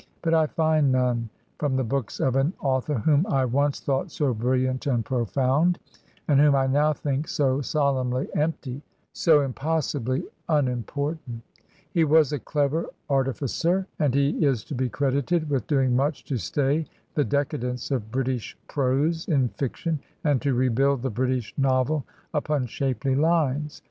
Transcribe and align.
But 0.23 0.33
I 0.33 0.47
find 0.47 0.91
none 0.91 1.29
from 1.59 1.75
the 1.75 1.83
books 1.83 2.19
of 2.19 2.35
an 2.35 2.53
author 2.59 2.95
whom 2.95 3.23
I 3.29 3.45
once 3.45 3.79
thought 3.79 4.09
so 4.09 4.33
brilliant 4.33 4.87
and 4.87 5.05
profound, 5.05 5.77
Ii8 5.77 5.77
Digitized 5.77 5.77
by 5.77 5.89
VjOOQIC 5.91 5.93
A 5.93 6.01
HEROINE 6.01 6.09
OF 6.09 6.23
BULWER'S 6.23 6.27
and 6.27 6.39
whom 6.41 6.55
I 6.55 6.67
now 6.67 6.93
think 6.93 7.27
so 7.27 7.61
solemnly 7.61 8.27
empty, 8.33 8.81
so 9.13 9.47
impos 9.47 10.01
ingly 10.01 10.23
unimportant. 10.49 11.41
He 11.91 12.03
was 12.03 12.33
a 12.33 12.39
clever 12.39 12.87
artificer, 13.11 13.85
and 13.99 14.15
he 14.15 14.43
is 14.43 14.63
to 14.63 14.73
be 14.73 14.89
credited 14.89 15.47
with 15.51 15.67
doing 15.67 15.95
much 15.95 16.23
to 16.23 16.37
stay 16.39 16.87
the 17.13 17.23
decadence 17.23 17.91
of 17.91 18.09
British 18.11 18.57
prose 18.67 19.27
in 19.27 19.49
fiction, 19.49 19.99
and 20.23 20.41
to 20.41 20.55
rebuild 20.55 21.03
the 21.03 21.11
British 21.11 21.53
novel 21.59 22.05
upon 22.33 22.65
shapely 22.65 23.13
lines. 23.13 23.79